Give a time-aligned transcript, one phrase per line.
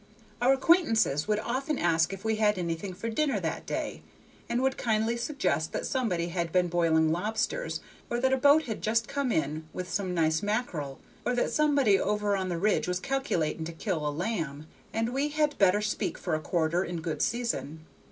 [0.41, 4.01] Our acquaintances would often ask if we had anything for dinner that day,
[4.49, 8.81] and would kindly suggest that somebody had been boiling lobsters, or that a boat had
[8.81, 12.99] just come in with some nice mackerel, or that somebody over on the Ridge was
[12.99, 17.21] calculating to kill a lamb, and we had better speak for a quarter in good
[17.21, 17.85] season.